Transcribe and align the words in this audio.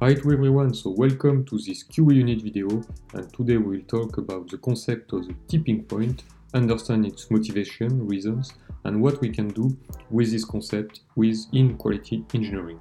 Hi 0.00 0.14
to 0.14 0.30
everyone, 0.30 0.72
so 0.74 0.90
welcome 0.90 1.44
to 1.46 1.58
this 1.58 1.82
QE 1.82 2.14
unit 2.14 2.40
video 2.40 2.68
and 3.14 3.34
today 3.34 3.56
we'll 3.56 3.82
talk 3.88 4.18
about 4.18 4.48
the 4.48 4.56
concept 4.58 5.12
of 5.12 5.26
the 5.26 5.34
tipping 5.48 5.82
point, 5.82 6.22
understand 6.54 7.04
its 7.04 7.28
motivation, 7.32 8.06
reasons 8.06 8.52
and 8.84 9.02
what 9.02 9.20
we 9.20 9.28
can 9.28 9.48
do 9.48 9.76
with 10.08 10.30
this 10.30 10.44
concept 10.44 11.00
within 11.16 11.76
quality 11.76 12.24
engineering. 12.32 12.78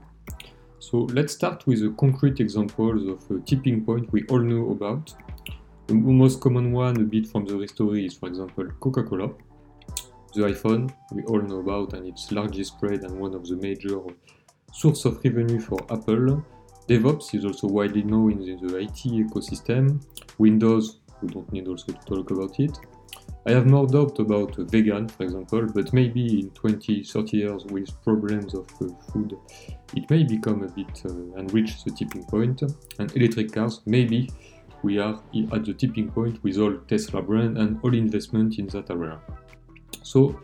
So 0.78 1.07
let's 1.11 1.34
start 1.34 1.66
with 1.66 1.82
the 1.82 1.89
concrete 2.00 2.39
examples 2.39 3.07
of 3.07 3.36
a 3.36 3.42
tipping 3.42 3.84
point 3.84 4.14
we 4.14 4.24
all 4.28 4.38
know 4.39 4.70
about. 4.70 5.11
The 5.88 5.96
most 5.96 6.39
common 6.39 6.71
one 6.71 7.02
a 7.02 7.04
bit 7.04 7.25
from 7.25 7.46
the 7.46 7.57
history 7.57 8.06
is 8.06 8.14
for 8.14 8.29
example 8.29 8.68
Coca-Cola. 8.79 9.32
The 10.36 10.42
iPhone 10.42 10.93
we 11.11 11.24
all 11.24 11.42
know 11.42 11.61
about 11.61 11.93
and 11.93 12.06
its 12.07 12.32
largest 12.32 12.74
spread 12.74 13.02
and 13.02 13.20
one 13.20 13.34
of 13.34 13.47
the 13.47 13.56
major 13.56 14.02
source 14.71 15.06
of 15.06 15.20
revenue 15.24 15.60
for 15.60 15.79
Apple 15.92 16.43
DevOps 16.87 17.36
is 17.36 17.43
also 17.43 17.68
widely 17.68 18.04
known 18.04 18.41
in 18.41 18.65
the 18.65 18.77
IT 18.77 19.04
ecosystem. 19.05 20.01
Windows, 20.37 21.00
we 21.21 21.27
don't 21.27 21.51
need 21.51 21.68
also 21.68 21.91
to 21.91 22.00
talk 22.05 22.32
about 22.32 22.60
it. 22.60 22.79
I 23.46 23.51
have 23.51 23.65
more 23.65 23.87
doubt 23.87 24.19
about 24.19 24.55
vegan, 24.55 25.07
for 25.07 25.23
example, 25.23 25.68
but 25.73 25.93
maybe 25.93 26.41
in 26.41 26.50
20, 26.51 27.04
30 27.04 27.37
years 27.37 27.65
with 27.65 27.89
problems 28.04 28.54
of 28.54 28.68
uh, 28.82 28.87
food, 29.11 29.37
it 29.96 30.10
may 30.10 30.23
become 30.23 30.63
a 30.63 30.68
bit 30.68 31.01
uh, 31.05 31.39
and 31.39 31.54
reach 31.54 31.83
the 31.83 31.91
tipping 31.91 32.25
point. 32.25 32.61
And 32.99 33.16
electric 33.16 33.53
cars, 33.53 33.81
maybe 33.85 34.30
we 34.83 34.99
are 34.99 35.19
at 35.53 35.66
the 35.66 35.73
tipping 35.73 36.11
point 36.11 36.44
with 36.44 36.58
all 36.58 36.77
Tesla 36.88 37.22
brand 37.22 37.58
and 37.58 37.80
all 37.83 37.94
investment 37.94 38.59
in 38.59 38.67
that 38.67 38.89
area. 38.91 39.19
So 40.03 40.39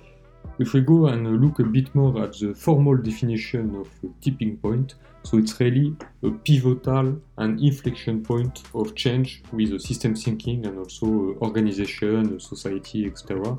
if 0.60 0.74
we 0.74 0.82
go 0.82 1.08
and 1.08 1.42
look 1.42 1.60
a 1.60 1.64
bit 1.64 1.94
more 1.96 2.24
at 2.24 2.38
the 2.40 2.54
formal 2.54 2.98
definition 2.98 3.76
of 3.76 3.88
a 4.04 4.08
tipping 4.22 4.58
point, 4.58 4.96
so 5.24 5.38
it's 5.38 5.60
really 5.60 5.96
a 6.24 6.32
pivotal 6.32 7.20
and 7.38 7.60
inflection 7.62 8.22
point 8.24 8.64
of 8.76 8.94
change 8.96 9.42
with 9.52 9.74
a 9.74 9.80
system 9.80 10.16
thinking 10.16 10.66
and 10.66 10.78
also 10.78 11.36
organization, 11.42 12.40
society, 12.40 13.06
etc. 13.06 13.56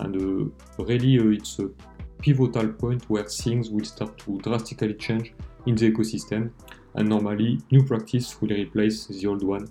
And 0.00 0.52
uh, 0.78 0.84
really 0.84 1.18
uh, 1.18 1.36
it's 1.36 1.58
a 1.58 1.68
pivotal 2.20 2.68
point 2.68 3.08
where 3.10 3.24
things 3.24 3.68
will 3.70 3.84
start 3.84 4.16
to 4.18 4.38
drastically 4.40 4.94
change 4.94 5.32
in 5.66 5.74
the 5.74 5.90
ecosystem 5.90 6.50
and 6.94 7.08
normally 7.08 7.60
new 7.70 7.84
practice 7.84 8.40
will 8.40 8.50
replace 8.50 9.06
the 9.06 9.26
old 9.26 9.42
one. 9.42 9.68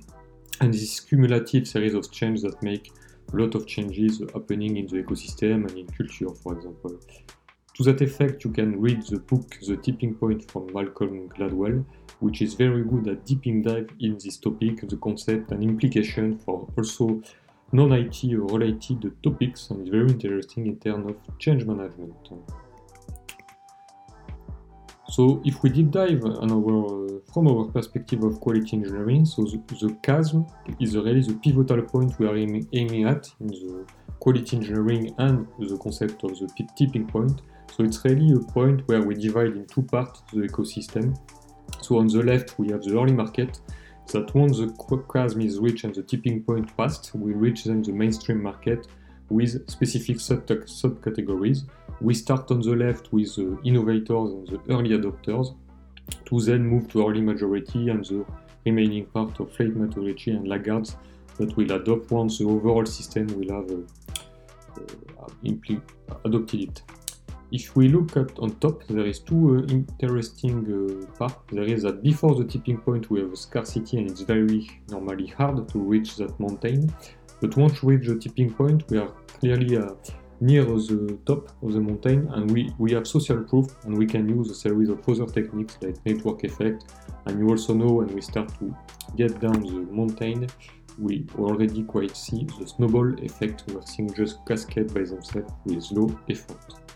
And 0.60 0.74
this 0.74 1.00
cumulative 1.00 1.68
series 1.68 1.94
of 1.94 2.12
changes 2.12 2.44
that 2.44 2.62
make 2.62 2.92
lot 3.34 3.56
of 3.56 3.68
changes 3.68 4.20
happening 4.34 4.78
in 4.78 4.88
the 4.88 5.04
ecosystem 5.04 5.68
and 5.68 5.78
in 5.78 5.88
culture, 5.88 6.30
for 6.42 6.54
example. 6.54 7.00
To 7.76 7.84
that 7.84 8.02
effect, 8.02 8.44
you 8.44 8.52
can 8.52 8.80
read 8.80 9.04
the 9.04 9.20
book 9.20 9.58
The 9.68 9.78
Tipping 9.78 10.16
Point 10.16 10.50
from 10.50 10.72
Malcolm 10.74 11.30
Gladwell, 11.30 11.86
which 12.20 12.42
is 12.42 12.56
very 12.56 12.84
good 12.84 13.08
at 13.08 13.26
deeping 13.26 13.62
dive 13.62 13.90
in 14.00 14.14
this 14.14 14.38
topic, 14.38 14.88
the 14.88 14.98
concept 14.98 15.52
and 15.52 15.64
implication 15.64 16.40
for 16.40 16.68
also 16.76 17.22
non-IT 17.72 18.24
related 18.24 19.12
topics, 19.22 19.70
and 19.70 19.82
it's 19.82 19.90
very 19.90 20.10
interesting 20.10 20.68
in 20.68 20.80
terms 20.80 21.12
of 21.12 21.38
change 21.38 21.66
management. 21.66 22.16
So 25.10 25.42
if 25.46 25.62
we 25.62 25.70
deep 25.70 25.92
dive 25.92 26.24
on 26.24 26.52
our, 26.52 27.17
from 27.38 27.50
our 27.50 27.66
perspective 27.66 28.24
of 28.24 28.40
quality 28.40 28.78
engineering, 28.78 29.24
so 29.24 29.44
the, 29.44 29.62
the 29.80 29.96
chasm 30.02 30.44
is 30.80 30.98
really 30.98 31.22
the 31.22 31.36
pivotal 31.36 31.84
point 31.84 32.18
we 32.18 32.26
are 32.26 32.36
aiming, 32.36 32.68
aiming 32.74 33.06
at 33.06 33.32
in 33.40 33.46
the 33.46 33.86
quality 34.20 34.58
engineering 34.58 35.14
and 35.20 35.48
the 35.60 35.78
concept 35.78 36.24
of 36.24 36.32
the 36.32 36.68
tipping 36.76 37.06
point. 37.06 37.44
So 37.76 37.84
it's 37.84 38.04
really 38.04 38.34
a 38.34 38.40
point 38.40 38.88
where 38.88 39.04
we 39.04 39.14
divide 39.14 39.56
in 39.56 39.68
two 39.68 39.84
parts 39.84 40.24
the 40.34 40.48
ecosystem. 40.48 41.16
So 41.80 42.00
on 42.00 42.08
the 42.08 42.24
left 42.24 42.58
we 42.58 42.70
have 42.72 42.82
the 42.82 43.00
early 43.00 43.14
market 43.14 43.60
that 44.14 44.34
once 44.34 44.58
the 44.58 44.74
chasm 45.14 45.42
is 45.42 45.60
reached 45.60 45.84
and 45.84 45.94
the 45.94 46.02
tipping 46.02 46.42
point 46.42 46.76
passed, 46.76 47.12
we 47.14 47.34
reach 47.34 47.66
then 47.66 47.84
the 47.84 47.92
mainstream 47.92 48.42
market 48.42 48.88
with 49.30 49.70
specific 49.70 50.18
subcategories. 50.18 51.70
We 52.02 52.16
start 52.16 52.50
on 52.50 52.62
the 52.62 52.76
left 52.76 53.14
with 53.14 53.36
the 53.36 53.60
innovators 53.64 54.32
and 54.34 54.48
the 54.48 54.60
early 54.72 54.98
adopters 54.98 55.56
to 56.26 56.42
then 56.42 56.66
move 56.66 56.88
to 56.90 57.08
early 57.08 57.22
majority 57.22 57.90
and 57.90 58.04
the 58.06 58.26
remaining 58.66 59.06
part 59.06 59.40
of 59.40 59.60
late 59.60 59.76
majority 59.76 60.32
and 60.32 60.48
laggards 60.48 60.98
that 61.38 61.56
will 61.56 61.72
adopt 61.72 62.12
once 62.12 62.40
the 62.40 62.46
overall 62.46 62.86
system 62.86 63.28
will 63.38 63.52
have 63.56 63.72
uh, 63.72 63.78
uh, 65.22 65.80
adopted 66.26 66.62
it. 66.62 66.82
If 67.52 67.76
we 67.78 67.88
look 67.88 68.18
at 68.18 68.38
on 68.40 68.52
top, 68.60 68.86
there 68.88 69.06
is 69.06 69.20
two 69.20 69.60
uh, 69.60 69.74
interesting 70.02 70.58
uh, 70.68 71.18
parts. 71.18 71.36
There 71.52 71.64
is 71.64 71.84
that 71.84 72.04
before 72.04 72.36
the 72.36 72.44
tipping 72.44 72.78
point 72.78 73.10
we 73.10 73.22
have 73.22 73.32
a 73.32 73.38
scarcity 73.38 73.98
and 74.00 74.12
it's 74.12 74.22
very 74.22 74.70
normally 74.90 75.28
hard 75.28 75.68
to 75.70 75.80
reach 75.80 76.18
that 76.18 76.38
mountain. 76.40 76.94
But 77.40 77.56
once 77.56 77.82
we 77.84 77.96
reach 77.96 78.08
the 78.08 78.20
tipping 78.20 78.54
point, 78.54 78.84
we 78.90 78.98
are 78.98 79.12
clearly 79.40 79.78
uh, 79.78 79.92
near 80.40 80.64
the 80.66 81.18
top 81.26 81.50
of 81.64 81.74
the 81.74 81.80
mountain 81.80 82.28
and 82.34 82.52
we, 82.52 82.72
we 82.78 82.92
have 82.92 83.08
social 83.08 83.44
proof 83.44 83.68
and 83.86 83.98
we 83.98 84.06
can 84.06 84.28
use 84.30 84.50
a 84.52 84.56
series 84.56 84.90
of 84.90 85.00
other 85.10 85.26
techniques 85.26 85.78
like 85.82 85.96
network 86.06 86.44
effect 86.44 86.94
and 87.26 87.40
you 87.40 87.50
also 87.50 87.74
know 87.74 87.92
when 87.94 88.08
we 88.08 88.22
start 88.22 88.50
to 88.60 88.76
get 89.16 89.40
down 89.40 89.62
the 89.62 89.72
mountain 89.92 90.48
we 91.00 91.26
already 91.38 91.84
quite 91.84 92.16
see 92.16 92.48
the 92.60 92.68
snowball 92.68 93.14
effect 93.24 93.64
where 93.68 93.82
things 93.84 94.14
just 94.14 94.46
cascade 94.48 94.94
by 94.94 95.02
themselves 95.02 95.52
with 95.66 95.92
low 95.92 96.20
effort. 96.30 96.87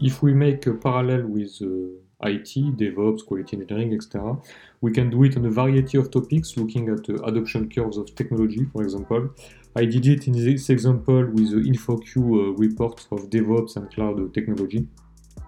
If 0.00 0.22
we 0.22 0.34
make 0.34 0.66
a 0.66 0.74
parallel 0.74 1.26
with 1.26 1.60
uh, 1.62 2.04
IT, 2.22 2.76
DevOps, 2.76 3.24
quality 3.26 3.56
engineering, 3.56 3.94
etc. 3.94 4.38
We 4.80 4.92
can 4.92 5.10
do 5.10 5.22
it 5.24 5.36
on 5.36 5.44
a 5.44 5.50
variety 5.50 5.98
of 5.98 6.10
topics, 6.10 6.56
looking 6.56 6.88
at 6.88 7.08
uh, 7.08 7.14
adoption 7.24 7.68
curves 7.68 7.98
of 7.98 8.14
technology, 8.14 8.64
for 8.72 8.82
example. 8.82 9.30
I 9.76 9.84
did 9.84 10.06
it 10.06 10.26
in 10.26 10.32
this 10.32 10.70
example 10.70 11.26
with 11.26 11.50
the 11.50 11.68
InfoQ 11.70 12.16
uh, 12.16 12.52
report 12.56 13.06
of 13.10 13.28
DevOps 13.30 13.76
and 13.76 13.92
cloud 13.92 14.32
technology. 14.32 14.86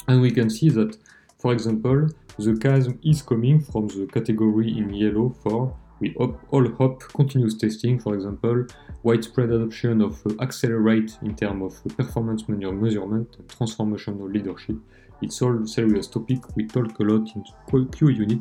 And 0.08 0.20
we 0.20 0.30
can 0.30 0.50
see 0.50 0.68
that, 0.70 0.96
for 1.38 1.52
example, 1.52 2.08
the 2.38 2.56
chasm 2.56 2.98
is 3.04 3.22
coming 3.22 3.60
from 3.60 3.88
the 3.88 4.06
category 4.12 4.76
in 4.76 4.92
yellow 4.92 5.34
for 5.42 5.74
we 6.00 6.14
all 6.14 6.68
hope 6.72 7.02
continuous 7.14 7.54
testing, 7.54 7.98
for 7.98 8.14
example, 8.14 8.66
widespread 9.02 9.50
adoption 9.50 10.02
of 10.02 10.20
uh, 10.26 10.34
accelerate 10.42 11.16
in 11.22 11.34
terms 11.34 11.62
of 11.86 11.96
performance 11.96 12.48
measurement 12.48 13.36
and 13.38 13.48
transformational 13.48 14.32
leadership, 14.32 14.76
it's 15.22 15.40
all 15.40 15.66
serious 15.66 16.06
topic. 16.06 16.38
We 16.54 16.66
talk 16.66 16.98
a 17.00 17.02
lot 17.02 17.28
in 17.34 17.88
Q 17.88 18.08
unit. 18.08 18.40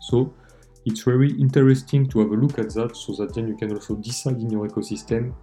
So 0.00 0.32
it's 0.86 1.02
very 1.02 1.32
interesting 1.32 2.06
to 2.08 2.20
have 2.20 2.30
a 2.30 2.34
look 2.34 2.58
at 2.58 2.72
that 2.74 2.96
so 2.96 3.12
that 3.16 3.34
then 3.34 3.48
you 3.48 3.56
can 3.56 3.72
also 3.72 3.96
decide 3.96 4.36
in 4.36 4.50
your 4.50 4.66
ecosystem 4.66 5.34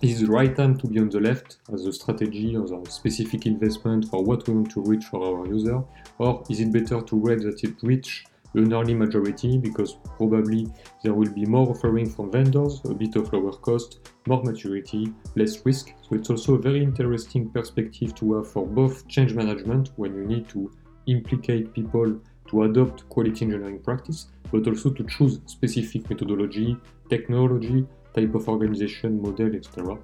is 0.00 0.20
the 0.20 0.26
right 0.26 0.56
time 0.56 0.76
to 0.78 0.86
be 0.86 0.98
on 0.98 1.08
the 1.08 1.20
left 1.20 1.58
as 1.72 1.86
a 1.86 1.92
strategy 1.92 2.56
or 2.56 2.64
a 2.64 2.90
specific 2.90 3.46
investment 3.46 4.08
for 4.08 4.22
what 4.22 4.46
we 4.46 4.54
want 4.54 4.70
to 4.70 4.82
reach 4.82 5.04
for 5.04 5.24
our 5.24 5.46
user 5.46 5.82
or 6.18 6.42
is 6.50 6.60
it 6.60 6.72
better 6.72 7.00
to 7.00 7.16
wait 7.16 7.40
that 7.40 7.62
it 7.62 7.74
reach 7.82 8.24
an 8.54 8.72
early 8.72 8.94
majority 8.94 9.58
because 9.58 9.96
probably 10.16 10.68
there 11.02 11.14
will 11.14 11.30
be 11.30 11.46
more 11.46 11.70
offering 11.70 12.08
from 12.08 12.30
vendors, 12.30 12.80
a 12.84 12.94
bit 12.94 13.16
of 13.16 13.32
lower 13.32 13.52
cost, 13.52 14.10
more 14.26 14.42
maturity, 14.42 15.12
less 15.36 15.64
risk. 15.64 15.92
So 16.02 16.16
it's 16.16 16.30
also 16.30 16.54
a 16.54 16.58
very 16.58 16.82
interesting 16.82 17.50
perspective 17.50 18.14
to 18.16 18.34
have 18.34 18.50
for 18.50 18.66
both 18.66 19.08
change 19.08 19.34
management 19.34 19.90
when 19.96 20.14
you 20.14 20.24
need 20.24 20.48
to 20.50 20.70
implicate 21.06 21.72
people 21.72 22.20
to 22.48 22.62
adopt 22.64 23.08
quality 23.08 23.44
engineering 23.44 23.80
practice, 23.80 24.26
but 24.50 24.66
also 24.66 24.90
to 24.90 25.04
choose 25.04 25.40
specific 25.46 26.08
methodology, 26.10 26.76
technology, 27.08 27.86
type 28.14 28.34
of 28.34 28.48
organization, 28.48 29.20
model, 29.22 29.54
etc. 29.56 29.98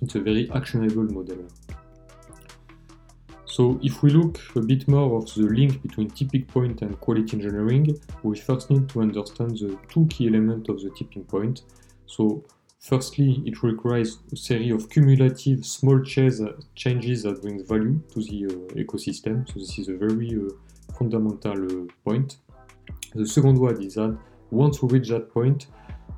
It's 0.00 0.14
a 0.14 0.20
very 0.20 0.50
actionable 0.54 1.04
model. 1.04 1.46
So 3.56 3.80
if 3.82 4.02
we 4.02 4.10
look 4.10 4.38
a 4.54 4.60
bit 4.60 4.86
more 4.86 5.16
of 5.16 5.32
the 5.34 5.44
link 5.44 5.80
between 5.80 6.10
tipping 6.10 6.44
point 6.44 6.82
and 6.82 7.00
quality 7.00 7.38
engineering, 7.38 7.98
we 8.22 8.38
first 8.38 8.68
need 8.68 8.86
to 8.90 9.00
understand 9.00 9.52
the 9.52 9.78
two 9.88 10.06
key 10.10 10.28
elements 10.28 10.68
of 10.68 10.82
the 10.82 10.90
tipping 10.90 11.24
point. 11.24 11.62
So 12.04 12.44
firstly, 12.80 13.42
it 13.46 13.62
requires 13.62 14.18
a 14.30 14.36
series 14.36 14.74
of 14.74 14.90
cumulative 14.90 15.64
small 15.64 16.02
changes 16.02 17.22
that 17.22 17.40
bring 17.40 17.64
value 17.64 17.98
to 18.12 18.20
the 18.20 18.44
uh, 18.44 18.84
ecosystem. 18.84 19.48
So 19.48 19.60
this 19.60 19.78
is 19.78 19.88
a 19.88 19.96
very 19.96 20.36
uh, 20.36 20.94
fundamental 20.98 21.64
uh, 21.64 21.86
point. 22.04 22.36
The 23.14 23.24
second 23.24 23.58
one 23.58 23.82
is 23.82 23.94
that 23.94 24.18
once 24.50 24.82
we 24.82 24.98
reach 24.98 25.08
that 25.08 25.32
point, 25.32 25.68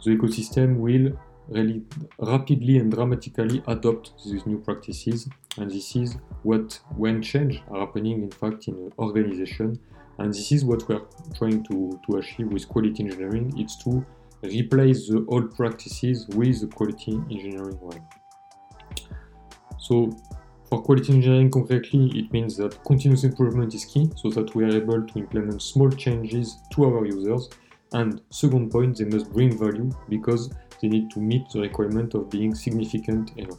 the 0.04 0.16
ecosystem 0.16 0.78
will 0.78 1.16
really 1.48 1.82
rapidly 2.18 2.78
and 2.78 2.92
dramatically 2.92 3.62
adopt 3.66 4.12
these 4.24 4.44
new 4.46 4.58
practices. 4.58 5.28
And 5.56 5.70
this 5.70 5.96
is 5.96 6.16
what 6.42 6.78
when 6.96 7.22
change 7.22 7.62
are 7.70 7.80
happening 7.80 8.22
in 8.22 8.30
fact 8.30 8.68
in 8.68 8.74
an 8.74 8.92
organization. 8.98 9.78
And 10.18 10.32
this 10.32 10.52
is 10.52 10.64
what 10.64 10.88
we're 10.88 11.02
trying 11.36 11.64
to, 11.64 12.00
to 12.06 12.18
achieve 12.18 12.48
with 12.48 12.68
quality 12.68 13.04
engineering. 13.04 13.52
It's 13.56 13.76
to 13.84 14.04
replace 14.42 15.08
the 15.08 15.24
old 15.28 15.56
practices 15.56 16.26
with 16.28 16.60
the 16.60 16.66
quality 16.66 17.12
engineering 17.30 17.78
one. 17.80 18.02
So 19.78 20.10
For 20.68 20.82
quality 20.82 21.14
engineering 21.14 21.50
concretely, 21.50 22.10
it 22.14 22.30
means 22.30 22.54
that 22.58 22.84
continuous 22.84 23.24
improvement 23.24 23.74
is 23.74 23.86
key 23.86 24.10
so 24.16 24.28
that 24.30 24.54
we 24.54 24.64
are 24.64 24.76
able 24.76 25.00
to 25.02 25.18
implement 25.18 25.62
small 25.62 25.90
changes 25.90 26.58
to 26.72 26.84
our 26.84 27.06
users. 27.06 27.48
And 27.94 28.20
second 28.28 28.70
point, 28.70 28.98
they 28.98 29.06
must 29.06 29.32
bring 29.32 29.58
value 29.58 29.90
because 30.10 30.50
they 30.80 30.88
need 30.88 31.10
to 31.10 31.20
meet 31.20 31.48
the 31.50 31.60
requirement 31.60 32.14
of 32.14 32.30
being 32.30 32.54
significant 32.54 33.32
enough. 33.36 33.58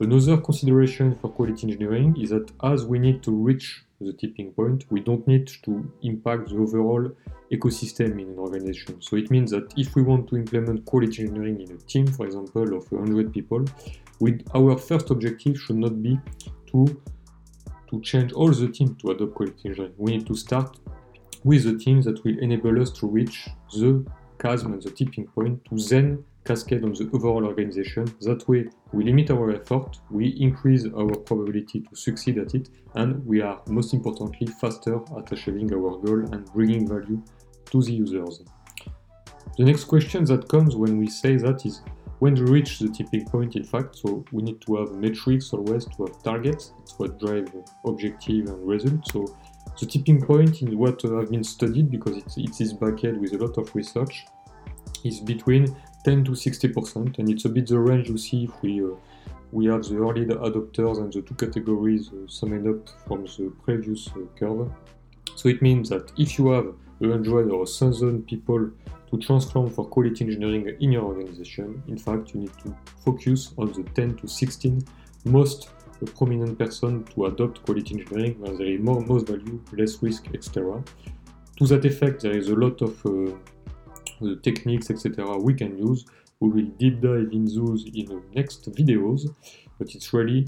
Another 0.00 0.38
consideration 0.38 1.14
for 1.16 1.28
quality 1.28 1.64
engineering 1.64 2.16
is 2.18 2.30
that 2.30 2.50
as 2.62 2.86
we 2.86 2.98
need 2.98 3.22
to 3.22 3.30
reach 3.30 3.84
the 4.00 4.14
tipping 4.14 4.50
point, 4.52 4.86
we 4.90 5.00
don't 5.00 5.26
need 5.28 5.46
to 5.62 5.92
impact 6.02 6.48
the 6.48 6.56
overall 6.56 7.10
ecosystem 7.52 8.12
in 8.12 8.30
an 8.30 8.38
organization. 8.38 9.02
So 9.02 9.16
it 9.16 9.30
means 9.30 9.50
that 9.50 9.74
if 9.76 9.94
we 9.94 10.02
want 10.02 10.28
to 10.28 10.36
implement 10.36 10.86
quality 10.86 11.22
engineering 11.22 11.60
in 11.60 11.72
a 11.72 11.78
team, 11.78 12.06
for 12.06 12.24
example, 12.24 12.74
of 12.76 12.90
100 12.90 13.32
people, 13.32 13.64
with 14.20 14.42
our 14.54 14.78
first 14.78 15.10
objective 15.10 15.58
should 15.58 15.76
not 15.76 16.02
be 16.02 16.18
to 16.68 17.00
to 17.90 18.00
change 18.02 18.32
all 18.32 18.50
the 18.50 18.68
team 18.68 18.94
to 18.96 19.10
adopt 19.10 19.34
quality 19.34 19.68
engineering. 19.68 19.94
We 19.98 20.12
need 20.12 20.26
to 20.28 20.34
start 20.34 20.78
with 21.42 21.64
the 21.64 21.76
team 21.76 22.02
that 22.02 22.24
will 22.24 22.38
enable 22.38 22.80
us 22.80 22.90
to 22.92 23.06
reach 23.06 23.48
the 23.72 24.04
chasm 24.40 24.72
and 24.72 24.82
the 24.82 24.90
tipping 24.90 25.26
point 25.26 25.64
to 25.66 25.76
then 25.88 26.24
cascade 26.44 26.82
on 26.84 26.94
the 26.94 27.08
overall 27.12 27.44
organization. 27.44 28.04
That 28.22 28.48
way, 28.48 28.68
we 28.92 29.04
limit 29.04 29.30
our 29.30 29.50
effort, 29.50 29.98
we 30.10 30.28
increase 30.40 30.86
our 30.86 31.14
probability 31.14 31.80
to 31.80 31.94
succeed 31.94 32.38
at 32.38 32.54
it, 32.54 32.70
and 32.94 33.24
we 33.26 33.42
are 33.42 33.60
most 33.68 33.92
importantly 33.92 34.46
faster 34.60 35.00
at 35.18 35.30
achieving 35.30 35.72
our 35.72 35.98
goal 35.98 36.24
and 36.32 36.46
bringing 36.52 36.88
value 36.88 37.22
to 37.66 37.82
the 37.82 37.92
users. 37.92 38.42
The 39.58 39.64
next 39.64 39.84
question 39.84 40.24
that 40.24 40.48
comes 40.48 40.74
when 40.76 40.98
we 40.98 41.08
say 41.08 41.36
that 41.36 41.66
is 41.66 41.82
when 42.20 42.34
we 42.34 42.42
reach 42.42 42.78
the 42.78 42.88
tipping 42.88 43.26
point, 43.26 43.56
in 43.56 43.64
fact, 43.64 43.96
so 43.96 44.24
we 44.32 44.42
need 44.42 44.60
to 44.62 44.76
have 44.76 44.92
metrics 44.92 45.52
always 45.52 45.86
to 45.86 46.06
have 46.06 46.22
targets. 46.22 46.72
It's 46.82 46.98
what 46.98 47.18
drive 47.18 47.48
objective 47.86 48.46
and 48.46 48.66
result. 48.66 49.06
So 49.10 49.36
the 49.80 49.86
tipping 49.86 50.20
point 50.20 50.60
in 50.60 50.78
what 50.78 51.00
have 51.00 51.30
been 51.30 51.42
studied 51.42 51.90
because 51.90 52.18
it, 52.36 52.60
is 52.60 52.72
backed 52.74 53.02
with 53.02 53.32
a 53.32 53.38
lot 53.38 53.56
of 53.56 53.74
research 53.74 54.26
is 55.04 55.20
between 55.20 55.74
10 56.04 56.24
to 56.24 56.32
60%, 56.32 57.18
and 57.18 57.30
it's 57.30 57.46
a 57.46 57.48
bit 57.48 57.66
the 57.66 57.78
range 57.78 58.08
you 58.08 58.18
see 58.18 58.44
if 58.44 58.62
we 58.62 58.82
uh, 58.82 58.88
we 59.52 59.66
have 59.66 59.82
the 59.84 59.96
early 59.96 60.26
adopters 60.26 60.98
and 60.98 61.12
the 61.12 61.22
two 61.22 61.34
categories 61.34 62.10
uh, 62.12 62.28
summed 62.28 62.66
up 62.68 62.88
from 63.06 63.24
the 63.24 63.52
previous 63.64 64.08
uh, 64.08 64.20
curve. 64.38 64.70
So 65.34 65.48
it 65.48 65.60
means 65.60 65.88
that 65.88 66.12
if 66.16 66.38
you 66.38 66.50
have 66.50 66.66
100 66.98 67.50
or 67.50 67.60
1000 67.60 68.26
people 68.28 68.70
to 69.10 69.18
transform 69.18 69.70
for 69.70 69.86
quality 69.86 70.24
engineering 70.24 70.76
in 70.78 70.92
your 70.92 71.02
organization, 71.02 71.82
in 71.88 71.98
fact, 71.98 72.32
you 72.32 72.42
need 72.42 72.52
to 72.62 72.76
focus 73.04 73.52
on 73.58 73.72
the 73.72 73.82
10 73.94 74.18
to 74.18 74.28
16 74.28 74.84
most 75.24 75.70
prominent 76.06 76.58
person 76.58 77.04
to 77.04 77.26
adopt 77.26 77.64
quality 77.64 77.98
engineering 77.98 78.40
where 78.40 78.56
there 78.56 78.66
is 78.66 78.80
more 78.80 79.00
most 79.00 79.26
value, 79.26 79.62
less 79.72 80.02
risk, 80.02 80.26
etc. 80.34 80.82
To 81.58 81.66
that 81.66 81.84
effect, 81.84 82.22
there 82.22 82.36
is 82.36 82.48
a 82.48 82.54
lot 82.54 82.80
of 82.82 83.04
uh, 83.06 84.34
techniques, 84.42 84.90
etc. 84.90 85.38
we 85.38 85.54
can 85.54 85.76
use. 85.78 86.04
We 86.40 86.48
will 86.48 86.70
deep 86.78 87.00
dive 87.00 87.28
in 87.32 87.44
those 87.44 87.84
in 87.84 88.06
the 88.06 88.22
next 88.34 88.70
videos, 88.72 89.26
but 89.78 89.94
it's 89.94 90.12
really 90.14 90.46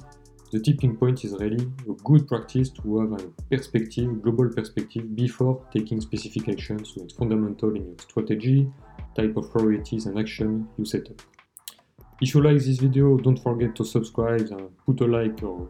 the 0.52 0.60
tipping 0.60 0.96
point 0.96 1.25
is 1.25 1.32
really 1.32 1.66
a 1.88 1.93
good 2.05 2.28
practice 2.28 2.69
to 2.69 3.00
have 3.00 3.12
a 3.12 3.25
perspective, 3.50 4.20
global 4.20 4.50
perspective, 4.50 5.16
before 5.16 5.66
taking 5.72 5.98
specific 6.00 6.46
actions. 6.48 6.93
So 6.94 7.02
it's 7.02 7.14
fundamental 7.14 7.75
in 7.75 7.87
your 7.87 7.98
strategy, 7.98 8.70
type 9.16 9.34
of 9.37 9.50
priorities 9.50 10.05
and 10.05 10.19
action 10.19 10.69
you 10.76 10.84
set 10.84 11.10
up. 11.10 11.22
If 12.22 12.36
you 12.36 12.40
like 12.40 12.58
this 12.58 12.78
video, 12.78 13.16
don't 13.16 13.36
forget 13.36 13.74
to 13.74 13.84
subscribe 13.84 14.46
and 14.52 14.70
put 14.86 15.00
a 15.00 15.06
like 15.06 15.42
or 15.42 15.69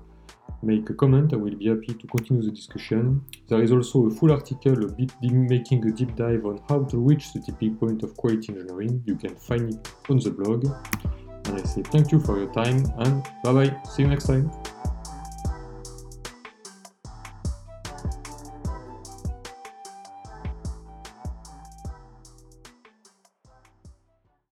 make 0.62 0.90
a 0.90 0.92
comment, 0.92 1.32
I 1.32 1.36
will 1.36 1.56
be 1.56 1.68
happy 1.68 1.94
to 1.94 2.06
continue 2.06 2.42
the 2.42 2.50
discussion. 2.50 3.24
There 3.48 3.62
is 3.62 3.72
also 3.72 4.08
a 4.08 4.10
full 4.10 4.32
article 4.32 4.84
a 4.84 5.30
making 5.30 5.88
a 5.88 5.92
deep 5.92 6.14
dive 6.14 6.44
on 6.44 6.60
how 6.68 6.84
to 6.84 6.98
reach 6.98 7.32
the 7.32 7.40
tipping 7.40 7.76
point 7.76 8.02
of 8.02 8.14
quality 8.18 8.52
engineering. 8.52 9.02
You 9.06 9.14
can 9.14 9.34
find 9.34 9.72
it 9.72 9.92
on 10.10 10.18
the 10.18 10.30
blog. 10.30 10.66
And 11.46 11.58
I 11.58 11.64
say 11.64 11.82
thank 11.84 12.12
you 12.12 12.20
for 12.20 12.38
your 12.38 12.52
time 12.52 12.84
and 12.98 13.26
bye 13.42 13.54
bye, 13.54 13.82
see 13.88 14.02
you 14.02 14.08
next 14.08 14.26
time. 14.26 14.50